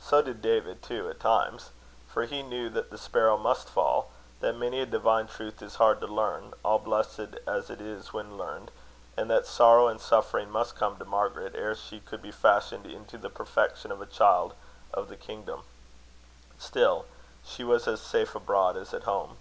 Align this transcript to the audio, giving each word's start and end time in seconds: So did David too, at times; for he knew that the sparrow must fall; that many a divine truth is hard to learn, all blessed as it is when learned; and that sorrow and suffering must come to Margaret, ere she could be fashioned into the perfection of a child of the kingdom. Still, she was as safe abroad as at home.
So 0.00 0.22
did 0.22 0.40
David 0.40 0.82
too, 0.82 1.10
at 1.10 1.20
times; 1.20 1.68
for 2.08 2.24
he 2.24 2.42
knew 2.42 2.70
that 2.70 2.90
the 2.90 2.96
sparrow 2.96 3.36
must 3.36 3.68
fall; 3.68 4.10
that 4.40 4.56
many 4.56 4.80
a 4.80 4.86
divine 4.86 5.26
truth 5.26 5.60
is 5.60 5.74
hard 5.74 6.00
to 6.00 6.06
learn, 6.06 6.54
all 6.64 6.78
blessed 6.78 7.36
as 7.46 7.68
it 7.68 7.82
is 7.82 8.10
when 8.10 8.38
learned; 8.38 8.70
and 9.18 9.28
that 9.30 9.44
sorrow 9.46 9.88
and 9.88 10.00
suffering 10.00 10.48
must 10.50 10.76
come 10.76 10.96
to 10.96 11.04
Margaret, 11.04 11.54
ere 11.54 11.74
she 11.74 12.00
could 12.00 12.22
be 12.22 12.32
fashioned 12.32 12.86
into 12.86 13.18
the 13.18 13.28
perfection 13.28 13.92
of 13.92 14.00
a 14.00 14.06
child 14.06 14.54
of 14.94 15.10
the 15.10 15.14
kingdom. 15.18 15.60
Still, 16.58 17.04
she 17.44 17.62
was 17.62 17.86
as 17.86 18.00
safe 18.00 18.34
abroad 18.34 18.78
as 18.78 18.94
at 18.94 19.02
home. 19.02 19.36